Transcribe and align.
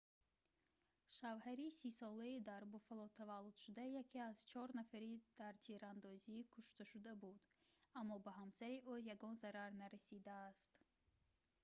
шавҳари 1.17 1.73
30-солаи 1.77 2.43
дар 2.49 2.63
буффало 2.73 3.07
таваллудшуда 3.19 3.83
яке 4.03 4.19
аз 4.31 4.37
чор 4.51 4.67
нафари 4.79 5.15
дар 5.39 5.53
тирандозӣ 5.65 6.37
кушташуда 6.53 7.13
буд 7.21 7.39
аммо 7.99 8.15
ба 8.25 8.31
ҳамсари 8.39 8.77
ӯ 8.93 8.95
ягон 9.13 9.33
зарар 9.43 9.71
нарасидааст 9.81 10.71